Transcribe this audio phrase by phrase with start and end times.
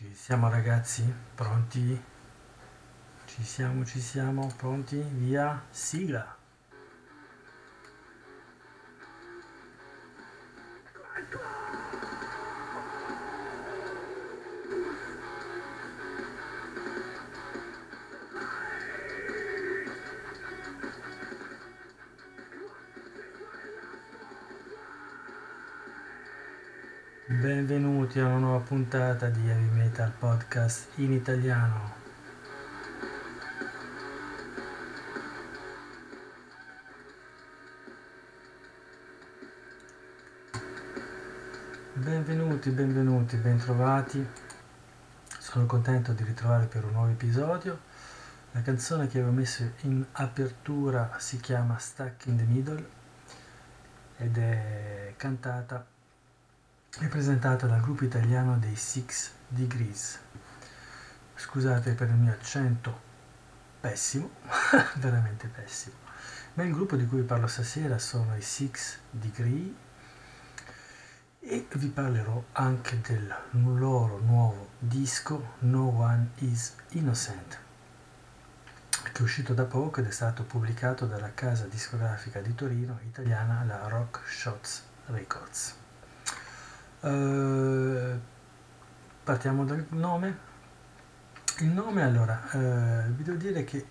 [0.00, 1.04] Ci siamo ragazzi?
[1.34, 2.02] Pronti?
[3.26, 4.96] Ci siamo, ci siamo, pronti?
[4.96, 6.39] Via, sigla!
[28.90, 31.92] Puntata di Heavy Metal Podcast in italiano.
[41.92, 44.26] Benvenuti, benvenuti, bentrovati.
[45.38, 47.78] Sono contento di ritrovare per un nuovo episodio.
[48.50, 52.88] La canzone che avevo messo in apertura si chiama Stuck in the Middle
[54.16, 55.86] ed è cantata
[56.98, 60.18] e presentata dal gruppo italiano dei Six Degrees.
[61.36, 63.00] Scusate per il mio accento
[63.80, 64.30] pessimo,
[64.98, 65.96] veramente pessimo.
[66.54, 69.74] Ma il gruppo di cui parlo stasera sono i Six Degree
[71.40, 77.58] e vi parlerò anche del loro nuovo disco No One Is Innocent
[79.12, 83.64] che è uscito da poco ed è stato pubblicato dalla casa discografica di Torino italiana
[83.64, 85.74] la Rock Shots Records.
[87.00, 88.20] Uh,
[89.24, 90.48] partiamo dal nome.
[91.60, 93.86] Il nome allora, uh, vi devo dire che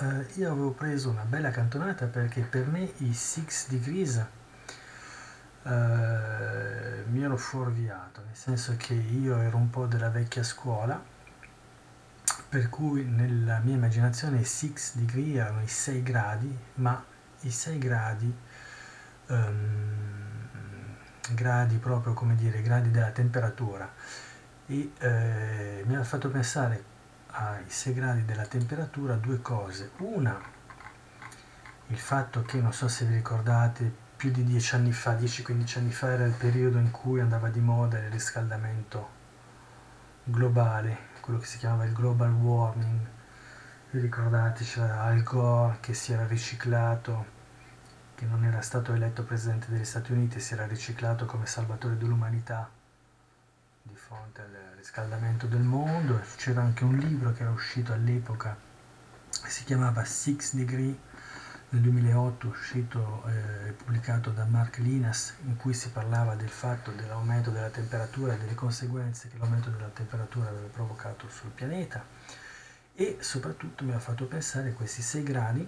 [0.00, 4.24] uh, io avevo preso una bella cantonata perché per me i Six Degrees
[5.62, 11.00] mi ero fuorviato, nel senso che io ero un po' della vecchia scuola,
[12.48, 17.04] per cui nella mia immaginazione i Six Degree erano i 6 gradi, ma
[17.40, 18.34] i 6 gradi
[19.26, 20.19] um,
[21.34, 23.90] gradi proprio come dire gradi della temperatura.
[24.66, 26.84] E eh, mi ha fatto pensare
[27.32, 29.90] ai 6 gradi della temperatura due cose.
[29.98, 30.38] Una
[31.88, 35.90] il fatto che non so se vi ricordate più di 10 anni fa 10-15 anni
[35.90, 39.18] fa era il periodo in cui andava di moda il riscaldamento
[40.22, 43.06] globale quello che si chiamava il global warming.
[43.90, 47.38] Vi ricordate c'era Al Gore che si era riciclato
[48.20, 51.96] che non era stato eletto presidente degli Stati Uniti e si era riciclato come salvatore
[51.96, 52.68] dell'umanità
[53.80, 56.20] di fronte al riscaldamento del mondo.
[56.36, 58.54] C'era anche un libro che era uscito all'epoca,
[59.30, 60.98] si chiamava Six Degree,
[61.70, 66.90] nel 2008 uscito e eh, pubblicato da Mark Linas, in cui si parlava del fatto
[66.90, 72.04] dell'aumento della temperatura e delle conseguenze che l'aumento della temperatura aveva provocato sul pianeta
[72.94, 75.66] e soprattutto mi ha fatto pensare a questi 6 gradi,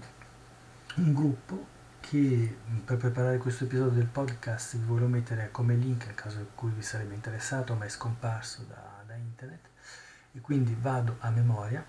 [0.97, 6.15] un gruppo che per preparare questo episodio del podcast vi volevo mettere come link nel
[6.15, 9.69] caso in cui vi sarebbe interessato ma è scomparso da, da internet.
[10.33, 11.83] E quindi vado a memoria.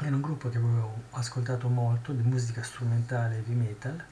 [0.00, 4.04] Era un gruppo che avevo ascoltato molto di musica strumentale heavy metal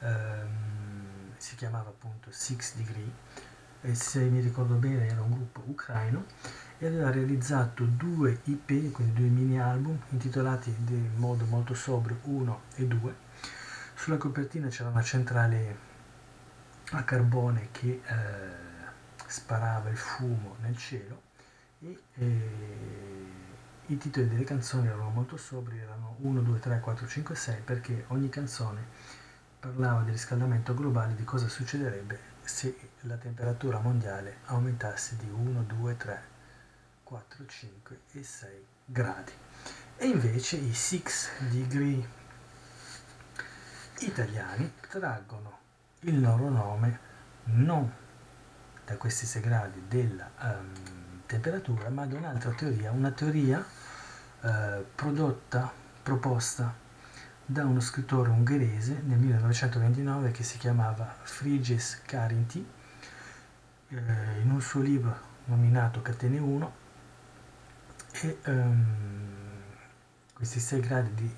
[0.00, 3.10] ehm, si chiamava appunto Six Degree.
[3.82, 6.24] E se mi ricordo bene era un gruppo ucraino
[6.78, 12.60] e aveva realizzato due IP, quindi due mini album intitolati in modo molto sobrio 1
[12.74, 13.14] e 2
[14.02, 15.76] sulla copertina c'era una centrale
[16.90, 21.22] a carbone che eh, sparava il fumo nel cielo
[21.78, 22.50] e eh,
[23.86, 28.04] i titoli delle canzoni erano molto sobri, erano 1, 2, 3, 4, 5, 6 perché
[28.08, 28.88] ogni canzone
[29.60, 35.96] parlava di riscaldamento globale, di cosa succederebbe se la temperatura mondiale aumentasse di 1, 2,
[35.96, 36.22] 3,
[37.04, 39.32] 4, 5 e 6 gradi.
[39.96, 41.04] E invece i 6
[41.50, 42.20] degree
[44.06, 45.58] italiani traggono
[46.00, 46.98] il loro nome
[47.44, 47.90] non
[48.84, 50.72] da questi 6 gradi della um,
[51.26, 53.64] temperatura, ma da un'altra teoria, una teoria
[54.40, 56.74] uh, prodotta, proposta
[57.44, 62.66] da uno scrittore ungherese nel 1929 che si chiamava Frigyes Karinti,
[63.88, 66.72] eh, in un suo libro nominato Catene 1,
[68.12, 68.84] e um,
[70.34, 71.34] questi 6 gradi di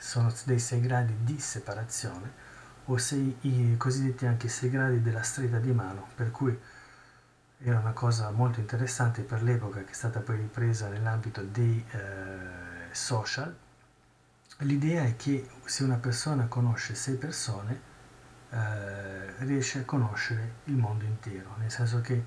[0.00, 2.32] sono dei 6 gradi di separazione
[2.86, 6.58] o sei, i cosiddetti anche 6 gradi della stretta di mano, per cui
[7.62, 12.92] era una cosa molto interessante per l'epoca che è stata poi ripresa nell'ambito dei eh,
[12.92, 13.54] social.
[14.60, 17.80] L'idea è che se una persona conosce 6 persone,
[18.50, 22.24] eh, riesce a conoscere il mondo intero, nel senso che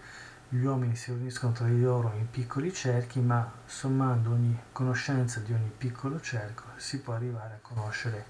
[0.55, 5.51] gli uomini si riuniscono tra di loro in piccoli cerchi, ma sommando ogni conoscenza di
[5.51, 8.25] ogni piccolo cerco si può arrivare a conoscere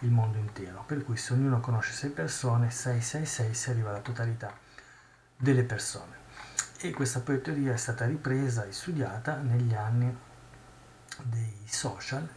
[0.00, 0.84] il mondo intero.
[0.86, 4.54] Per cui se ognuno conosce sei persone, 666 si arriva alla totalità
[5.38, 6.16] delle persone.
[6.80, 10.14] e questa poi teoria è stata ripresa e studiata negli anni
[11.22, 12.28] dei social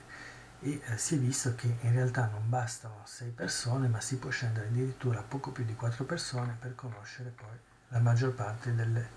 [0.62, 4.30] e eh, si è visto che in realtà non bastano sei persone ma si può
[4.30, 9.08] scendere addirittura a poco più di quattro persone per conoscere poi la maggior parte delle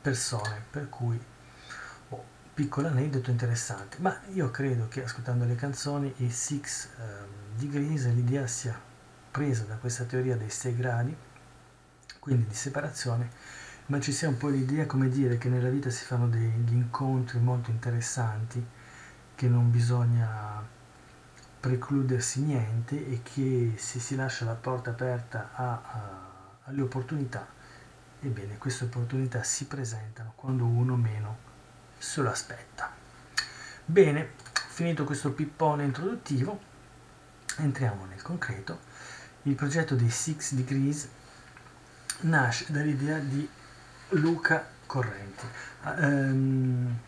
[0.00, 1.20] persone per cui
[2.08, 2.24] oh,
[2.54, 6.88] piccolo aneddoto interessante ma io credo che ascoltando le canzoni i Six eh,
[7.56, 8.78] Degrees l'idea sia
[9.30, 11.14] presa da questa teoria dei sei gradi
[12.18, 16.04] quindi di separazione ma ci sia un po' l'idea, come dire, che nella vita si
[16.04, 18.64] fanno degli incontri molto interessanti,
[19.34, 20.64] che non bisogna
[21.58, 27.44] precludersi niente e che se si lascia la porta aperta a, a, alle opportunità,
[28.20, 31.48] ebbene queste opportunità si presentano quando uno meno
[31.98, 32.92] se lo aspetta.
[33.84, 34.32] Bene,
[34.68, 36.60] finito questo pippone introduttivo,
[37.56, 38.80] entriamo nel concreto.
[39.42, 41.08] Il progetto dei Six Degrees
[42.20, 43.48] nasce dall'idea di
[44.10, 45.46] Luca Correnti.
[45.84, 46.98] Um,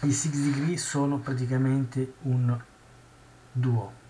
[0.00, 2.58] I Six Degree sono praticamente un
[3.52, 4.00] duo.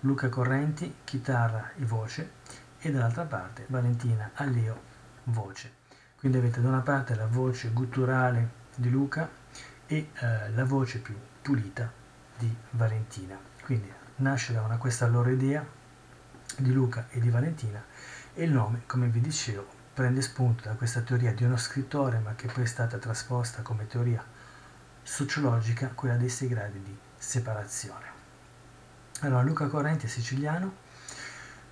[0.00, 2.32] Luca Correnti, chitarra e voce,
[2.78, 4.92] e dall'altra parte Valentina Alleo,
[5.24, 5.82] voce.
[6.16, 9.28] Quindi avete da una parte la voce gutturale di Luca
[9.86, 11.90] e eh, la voce più pulita
[12.38, 13.38] di Valentina.
[13.62, 15.64] Quindi nasce da una, questa loro idea
[16.56, 17.82] di Luca e di Valentina
[18.32, 22.34] e il nome, come vi dicevo, prende spunto da questa teoria di uno scrittore, ma
[22.34, 24.24] che poi è stata trasposta come teoria
[25.02, 28.12] sociologica, quella dei sei gradi di separazione.
[29.20, 30.74] Allora, Luca Correnti è siciliano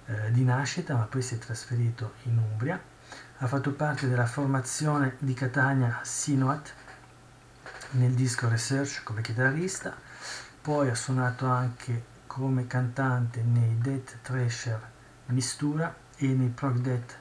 [0.06, 2.80] eh, di nascita, ma poi si è trasferito in Umbria,
[3.38, 6.74] ha fatto parte della formazione di Catania Sinuat
[7.92, 9.94] nel disco Research come chitarrista,
[10.60, 14.80] poi ha suonato anche come cantante nei Death Thrasher
[15.26, 17.16] Mistura e nei Prog Death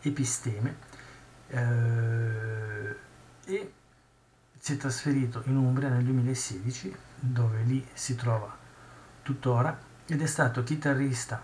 [0.00, 0.76] episteme.
[1.48, 2.96] Eh,
[3.44, 3.72] e
[4.58, 8.54] si è trasferito in Umbria nel 2016 dove lì si trova
[9.22, 9.76] tuttora
[10.06, 11.40] ed è stato chitarrista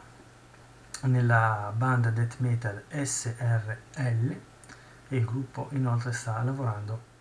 [1.06, 4.30] nella banda death metal SRL
[5.08, 7.12] e il gruppo inoltre sta lavorando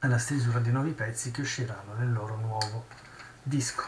[0.00, 2.86] alla stesura di nuovi pezzi che usciranno nel loro nuovo
[3.42, 3.84] disco.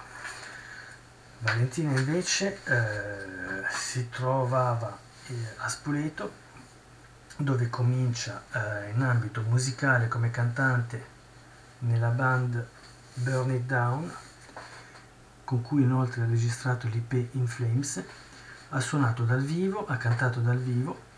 [1.39, 4.97] Valentina invece eh, si trovava
[5.27, 6.43] eh, a Spoleto
[7.37, 11.13] dove comincia eh, in ambito musicale come cantante
[11.81, 12.67] nella band
[13.15, 14.13] Burn It Down,
[15.45, 18.03] con cui inoltre ha registrato l'IP In Flames,
[18.75, 21.13] ha suonato dal vivo, ha cantato dal vivo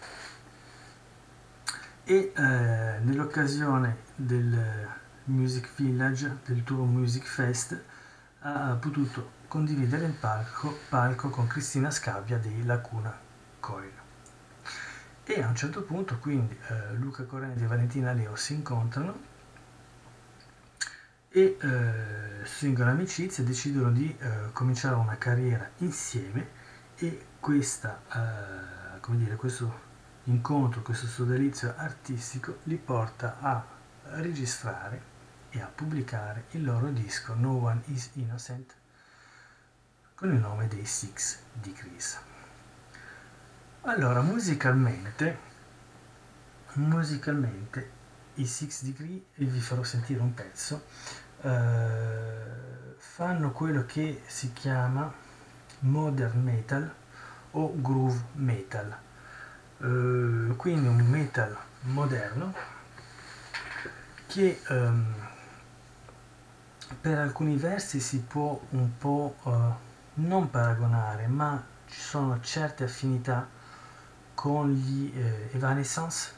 [2.05, 2.43] e eh,
[3.01, 4.87] nell'occasione del
[5.25, 7.83] Music Village, del Tour Music Fest,
[8.41, 13.19] ha potuto condividere il palco, palco con Cristina Scabbia dei Lacuna
[13.59, 13.93] Coil.
[15.25, 19.19] E a un certo punto quindi eh, Luca Correnti e Valentina Leo si incontrano
[21.31, 26.56] e eh, stringono amicizia e decidono di eh, cominciare una carriera insieme
[26.97, 29.85] e questa, eh, come dire, questo
[30.25, 33.65] incontro, questo sodalizio artistico li porta a
[34.15, 35.15] registrare
[35.51, 38.75] e a pubblicare il loro disco No One Is Innocent
[40.15, 42.19] con il nome dei Six Degrees.
[43.83, 45.39] Allora, musicalmente,
[46.75, 47.91] musicalmente
[48.35, 50.85] i Six Degree, e vi farò sentire un pezzo,
[51.43, 55.25] eh, fanno quello che si chiama
[55.81, 56.95] modern metal
[57.53, 58.97] o groove metal.
[59.79, 62.55] Eh, quindi un metal moderno
[64.27, 65.15] che ehm,
[67.01, 73.49] per alcuni versi si può un po' eh, non paragonare, ma ci sono certe affinità
[74.35, 76.33] con gli eh, Evanescence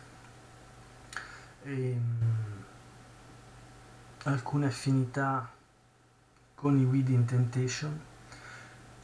[1.63, 2.65] e, um,
[4.25, 5.51] alcune affinità
[6.55, 8.08] con i Within Temptation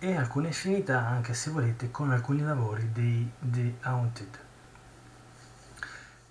[0.05, 4.39] e alcune affinità anche se volete con alcuni lavori dei The Haunted.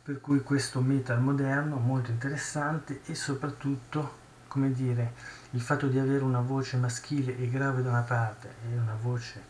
[0.03, 5.13] Per cui questo metal moderno molto interessante e soprattutto come dire
[5.51, 9.41] il fatto di avere una voce maschile e grave da una parte e una voce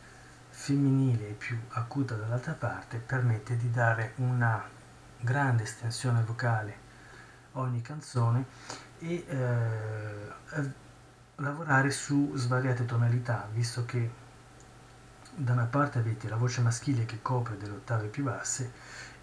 [0.52, 4.64] femminile e più acuta dall'altra parte permette di dare una
[5.20, 6.78] grande estensione vocale
[7.52, 8.46] a ogni canzone
[9.00, 10.82] e eh,
[11.38, 14.22] lavorare su svariate tonalità, visto che
[15.36, 18.72] da una parte avete la voce maschile che copre delle ottave più basse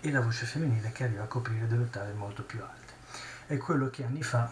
[0.01, 2.93] e la voce femminile che arriva a coprire delle ottave molto più alte.
[3.47, 4.51] È quello che anni fa,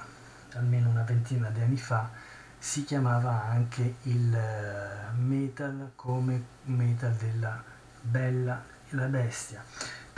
[0.55, 2.11] almeno una ventina di anni fa,
[2.59, 7.63] si chiamava anche il eh, metal come metal della
[8.01, 9.63] bella e la bestia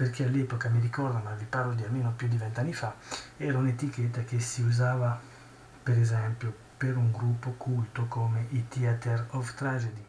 [0.01, 2.95] perché all'epoca mi ricordo, ma vi parlo di almeno più di vent'anni fa,
[3.37, 5.21] era un'etichetta che si usava
[5.83, 10.03] per esempio per un gruppo culto come i Theater of Tragedy.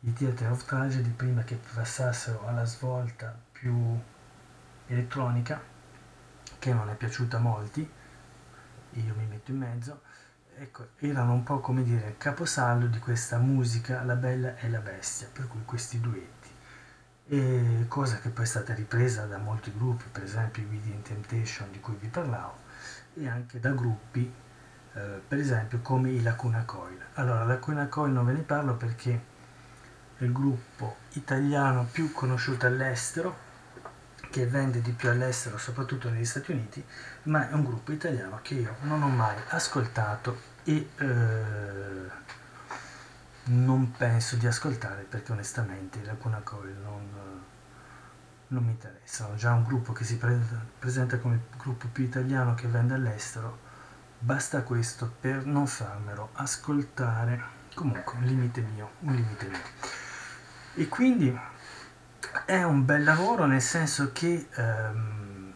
[0.00, 3.98] I Theater of Tragedy prima che passassero alla svolta più
[4.88, 5.58] elettronica,
[6.58, 7.80] che non è piaciuta a molti,
[8.90, 10.02] io mi metto in mezzo,
[10.58, 14.80] ecco, erano un po' come dire il caposaldo di questa musica La Bella e la
[14.80, 16.50] Bestia, per cui questi duetti.
[17.28, 21.72] E cosa che poi è stata ripresa da molti gruppi, per esempio i Within Temptation
[21.72, 22.58] di cui vi parlavo,
[23.14, 24.44] e anche da gruppi,
[24.96, 26.98] eh, per esempio come i Lacuna Coil.
[27.14, 29.34] Allora, Lacuna Coil non ve ne parlo perché
[30.16, 33.44] è il gruppo italiano più conosciuto all'estero,
[34.30, 36.82] che vende di più all'estero, soprattutto negli Stati Uniti,
[37.24, 42.10] ma è un gruppo italiano che io non ho mai ascoltato e eh,
[43.44, 47.42] non penso di ascoltare perché onestamente la Cuna Coil non,
[48.48, 49.34] non mi interessano.
[49.36, 50.40] Già un gruppo che si pre-
[50.78, 53.65] presenta come il gruppo più italiano che vende all'estero,
[54.18, 57.54] basta questo per non farmelo ascoltare.
[57.74, 59.60] Comunque, un limite mio, un limite mio.
[60.74, 61.38] E quindi
[62.44, 65.52] è un bel lavoro nel senso che ehm,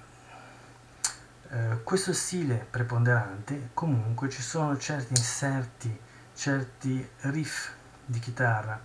[1.51, 6.01] eh, questo stile preponderante comunque ci sono certi inserti,
[6.35, 7.71] certi riff
[8.05, 8.81] di chitarra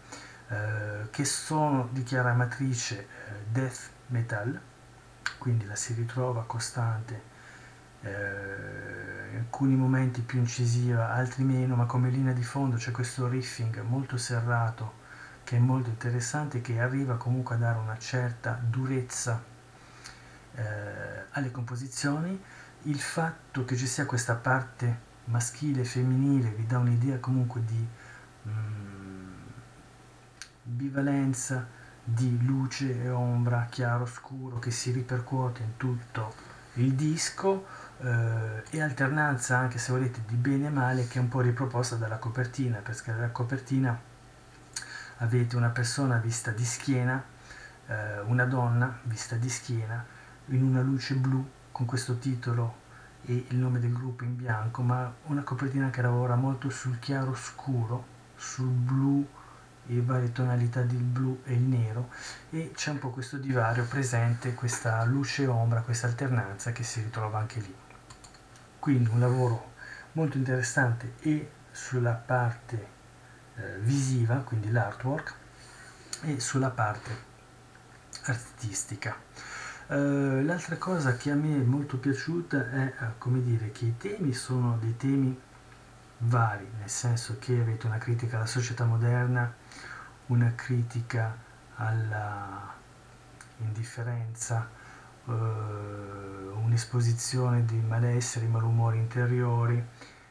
[0.47, 3.07] eh, che sono di chiara matrice eh,
[3.49, 4.59] death metal,
[5.37, 7.33] quindi la si ritrova costante
[8.05, 13.81] eh, alcuni momenti più incisiva, altri meno, ma come linea di fondo c'è questo riffing
[13.81, 15.03] molto serrato
[15.43, 19.43] che è molto interessante, che arriva comunque a dare una certa durezza
[20.55, 20.63] eh,
[21.31, 22.41] alle composizioni.
[22.83, 27.87] Il fatto che ci sia questa parte maschile e femminile vi dà un'idea comunque di
[28.47, 29.33] mm,
[30.63, 31.67] bivalenza,
[32.03, 37.65] di luce e ombra, chiaro, scuro, che si ripercuote in tutto il disco
[37.97, 42.17] e alternanza anche se volete di bene e male che è un po' riproposta dalla
[42.17, 43.97] copertina, perché la copertina
[45.17, 47.23] avete una persona vista di schiena,
[47.87, 50.05] eh, una donna vista di schiena,
[50.47, 52.83] in una luce blu con questo titolo
[53.25, 57.33] e il nome del gruppo in bianco, ma una copertina che lavora molto sul chiaro
[57.33, 59.25] scuro, sul blu
[59.87, 62.09] e varie tonalità del blu e il nero
[62.49, 67.39] e c'è un po' questo divario presente, questa luce ombra, questa alternanza che si ritrova
[67.39, 67.84] anche lì.
[68.85, 69.71] Quindi un lavoro
[70.11, 72.87] molto interessante e sulla parte
[73.55, 75.33] eh, visiva, quindi l'artwork,
[76.21, 77.09] e sulla parte
[78.25, 79.17] artistica.
[79.87, 83.97] Uh, l'altra cosa che a me è molto piaciuta è uh, come dire che i
[83.97, 85.35] temi sono dei temi
[86.19, 89.51] vari, nel senso che avete una critica alla società moderna,
[90.27, 91.35] una critica
[91.77, 92.71] alla
[93.57, 94.69] indifferenza,
[95.25, 95.31] uh,
[96.63, 99.83] un'esposizione di malesseri, malumori interiori,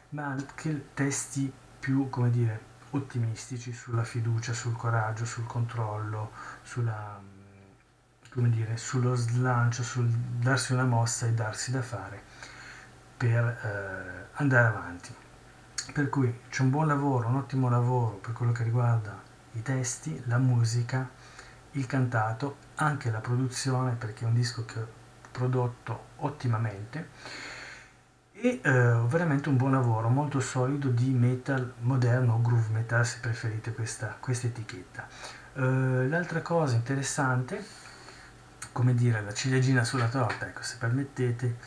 [0.09, 6.31] ma anche testi più, come dire, ottimistici sulla fiducia, sul coraggio, sul controllo,
[6.63, 7.19] sulla,
[8.31, 12.21] come dire, sullo slancio, sul darsi una mossa e darsi da fare
[13.17, 15.13] per eh, andare avanti.
[15.93, 19.21] Per cui c'è un buon lavoro, un ottimo lavoro per quello che riguarda
[19.51, 21.07] i testi, la musica,
[21.75, 24.87] il cantato, anche la produzione perché è un disco che ho
[25.31, 27.09] prodotto ottimamente
[28.31, 28.69] e eh,
[29.07, 34.15] veramente un buon lavoro, molto solido di metal moderno o groove metal se preferite questa,
[34.19, 35.07] questa etichetta.
[35.53, 37.63] Eh, l'altra cosa interessante,
[38.71, 41.57] come dire, la ciliegina sulla torta, ecco se permettete,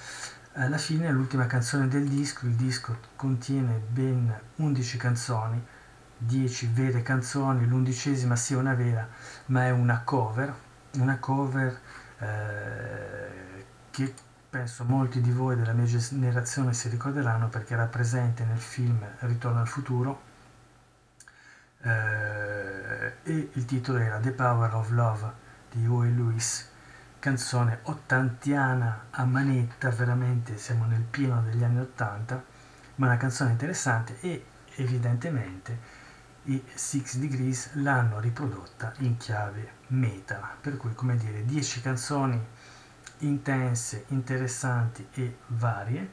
[0.52, 5.66] alla fine l'ultima canzone del disco, il disco contiene ben 11 canzoni,
[6.18, 9.08] 10 vere canzoni, l'undicesima sia una vera,
[9.46, 10.52] ma è una cover,
[10.94, 11.80] una cover
[12.18, 14.14] eh, che
[14.50, 19.60] penso molti di voi della mia generazione si ricorderanno perché era presente nel film Ritorno
[19.60, 20.22] al futuro
[21.82, 25.32] eh, e il titolo era The Power of Love
[25.70, 26.68] di Huey Lewis,
[27.18, 32.42] canzone ottantiana a manetta, veramente siamo nel pieno degli anni ottanta,
[32.96, 34.44] ma una canzone interessante e
[34.76, 35.97] evidentemente
[36.48, 42.42] i Six Degrees l'hanno riprodotta in chiave metal, per cui come dire 10 canzoni
[43.18, 46.10] intense, interessanti e varie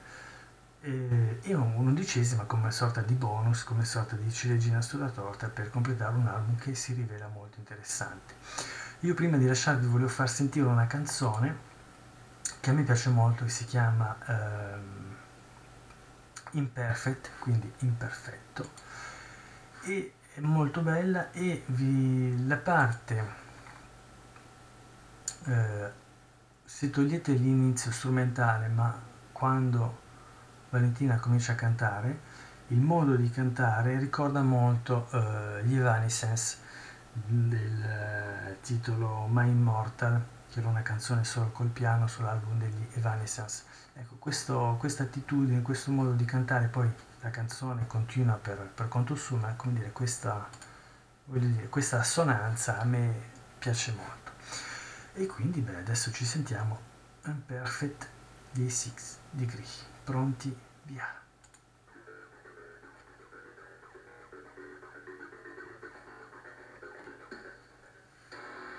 [0.81, 6.15] eh, e un'undicesima come sorta di bonus, come sorta di ciliegina sulla torta per completare
[6.15, 8.33] un album che si rivela molto interessante.
[9.01, 11.73] Io prima di lasciarvi volevo far sentire una canzone
[12.59, 15.03] che a me piace molto, che si chiama ehm,
[16.51, 18.69] Imperfect, quindi imperfetto,
[19.83, 23.25] e è molto bella e vi, la parte
[25.45, 25.91] eh,
[26.65, 28.93] se togliete l'inizio strumentale, ma
[29.31, 30.01] quando
[30.71, 32.19] Valentina comincia a cantare,
[32.67, 36.57] il modo di cantare ricorda molto uh, gli Evanescence
[37.13, 43.63] del uh, titolo My Immortal, che era una canzone solo col piano sull'album degli Evanescence.
[43.93, 46.91] Ecco, questa attitudine, questo modo di cantare, poi
[47.25, 50.47] la canzone continua per, per conto suo, ma come dire, questa,
[51.23, 54.31] dire, questa assonanza a me piace molto.
[55.13, 56.79] E quindi beh, adesso ci sentiamo
[57.25, 58.07] Imperfect
[58.51, 59.65] dei Six Degree.
[60.03, 60.55] Pronti?
[60.83, 61.23] Via!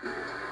[0.02, 0.45] thank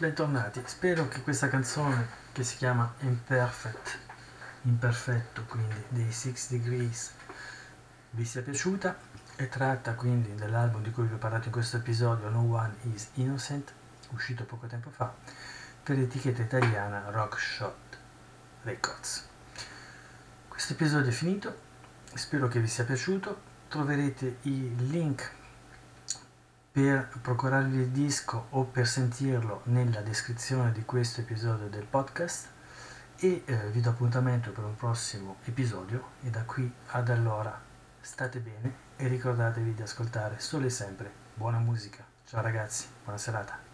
[0.00, 0.62] bentornati.
[0.64, 3.98] Spero che questa canzone che si chiama Imperfect,
[4.62, 7.12] imperfetto quindi dei Six Degrees,
[8.12, 8.96] vi sia piaciuta.
[9.36, 13.08] È tratta quindi dell'album di cui vi ho parlato in questo episodio, No One Is
[13.14, 13.72] Innocent,
[14.12, 15.12] uscito poco tempo fa,
[15.82, 17.98] per l'etichetta italiana Rockshot
[18.62, 19.28] Records.
[20.48, 21.54] Questo episodio è finito,
[22.14, 23.48] spero che vi sia piaciuto.
[23.68, 25.30] Troverete i link
[26.72, 32.48] per procurarvi il disco o per sentirlo nella descrizione di questo episodio del podcast
[33.16, 37.60] e eh, vi do appuntamento per un prossimo episodio e da qui ad allora
[38.00, 42.04] state bene e ricordatevi di ascoltare solo e sempre buona musica.
[42.24, 43.69] Ciao ragazzi, buona serata.